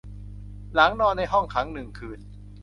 [0.73, 2.19] หลังนอนในห้องขังหนึ่งคืน